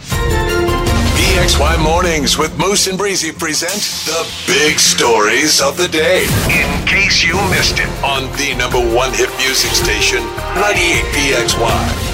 [0.00, 6.24] PXY Mornings with Moose and Breezy present the big stories of the day.
[6.50, 10.24] In case you missed it on the number one hit music station,
[10.54, 12.05] 98 PXY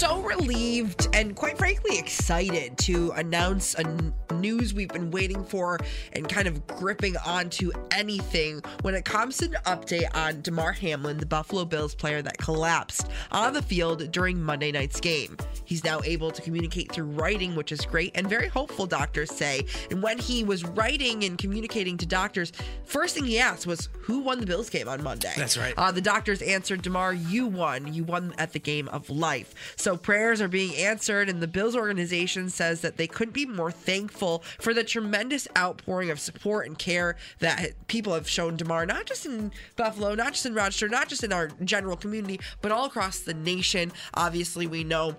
[0.00, 5.78] so relieved and quite frankly excited to announce a n- news we've been waiting for
[6.14, 11.18] and kind of gripping onto anything when it comes to an update on Damar Hamlin,
[11.18, 15.36] the Buffalo Bills player that collapsed on the field during Monday night's game.
[15.66, 19.66] He's now able to communicate through writing, which is great and very hopeful, doctors say.
[19.90, 22.52] And when he was writing and communicating to doctors,
[22.84, 25.34] first thing he asked was, Who won the Bills game on Monday?
[25.36, 25.74] That's right.
[25.76, 27.92] Uh, the doctors answered, Damar, you won.
[27.92, 29.54] You won at the game of life.
[29.76, 33.70] So prayers are being answered, and the Bills organization says that they couldn't be more
[33.70, 39.06] thankful for the tremendous outpouring of support and care that people have shown Damar, not
[39.06, 42.86] just in Buffalo, not just in Rochester, not just in our general community, but all
[42.86, 43.92] across the nation.
[44.14, 45.16] Obviously, we know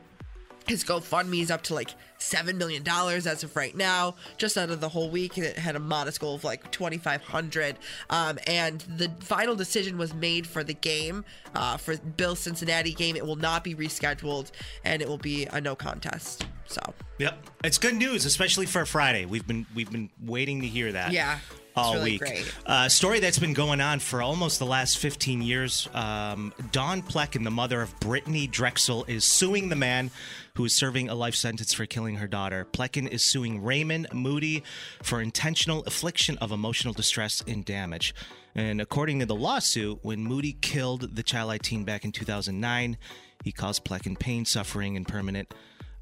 [0.67, 4.15] his GoFundMe is up to like seven million dollars as of right now.
[4.37, 7.21] Just out of the whole week, it had a modest goal of like twenty five
[7.21, 7.77] hundred.
[8.09, 13.15] Um, and the final decision was made for the game, uh, for Bill Cincinnati game.
[13.15, 14.51] It will not be rescheduled,
[14.83, 16.45] and it will be a no contest.
[16.67, 16.81] So.
[17.17, 19.25] Yep, it's good news, especially for Friday.
[19.25, 21.11] We've been we've been waiting to hear that.
[21.11, 21.39] Yeah.
[21.75, 22.19] All really week.
[22.19, 22.53] great.
[22.65, 25.87] Uh, story that's been going on for almost the last 15 years.
[25.93, 30.11] Um, Dawn Pleckan, the mother of Brittanee Drexel, is suing the man
[30.55, 32.67] who is serving a life sentence for killing her daughter.
[32.71, 34.63] Pleckan is suing Raymond Moody
[35.01, 38.13] for intentional affliction of emotional distress and damage.
[38.53, 42.97] And according to the lawsuit, when Moody killed the child teen back in 2009,
[43.43, 45.53] he caused Pleckan pain, suffering, and permanent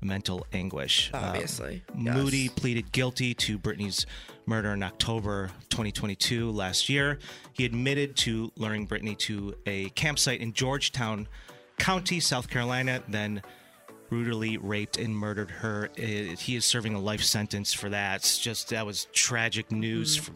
[0.01, 1.09] mental anguish.
[1.13, 2.15] Um, Obviously, yes.
[2.15, 4.05] Moody pleaded guilty to Brittanee's
[4.45, 7.19] murder in October 2022 last year.
[7.53, 11.27] He admitted to luring Brittanee to a campsite in Georgetown
[11.77, 13.41] County, South Carolina, then
[14.09, 15.89] brutally raped and murdered her.
[15.97, 18.15] Uh, He is serving a life sentence for that.
[18.17, 20.21] It's just that was tragic news Mm.
[20.23, 20.31] for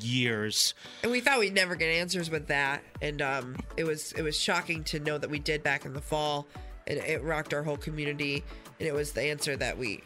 [0.00, 0.74] years.
[1.02, 4.38] And we thought we'd never get answers with that, and um, it was it was
[4.38, 6.46] shocking to know that we did back in the fall,
[6.86, 8.44] and it rocked our whole community.
[8.78, 10.02] And it was the answer that we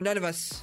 [0.00, 0.62] none of us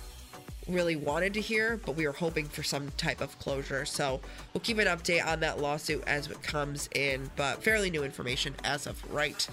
[0.68, 3.86] really wanted to hear, but we were hoping for some type of closure.
[3.86, 4.20] So
[4.54, 8.54] we'll keep an update on that lawsuit as it comes in, but fairly new information
[8.64, 9.48] as of right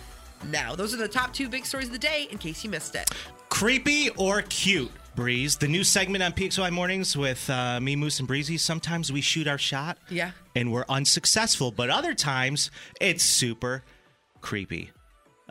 [0.51, 0.75] now.
[0.75, 3.09] Those are the top two big stories of the day, in case you missed it.
[3.49, 4.91] Creepy or cute?
[5.15, 8.59] Breeze, the new segment on PXY Mornings with uh, me, Moose, and Breezy.
[8.59, 10.33] Sometimes we shoot our shot, Yeah.
[10.55, 12.71] and we're unsuccessful, but other times
[13.01, 13.83] it's super
[14.43, 14.91] creepy.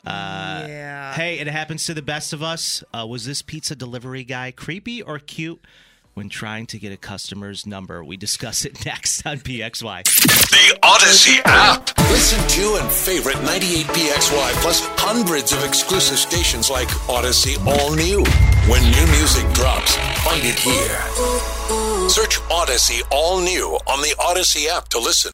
[0.06, 1.14] Uh, yeah.
[1.14, 2.84] Hey, it happens to the best of us.
[2.94, 5.66] Uh, was this pizza delivery guy creepy or cute
[6.14, 8.04] when trying to get a customer's number?
[8.04, 10.04] We discuss it next on PXY.
[10.04, 11.98] The Audacy app.
[12.10, 18.24] Listen to and favorite 98 PXY plus hundreds of exclusive stations like Audacy All New.
[18.70, 22.10] When new music drops, find it here.
[22.10, 25.32] Search Audacy All New on the Audacy app to listen.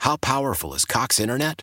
[0.00, 1.62] How powerful is Cox Internet?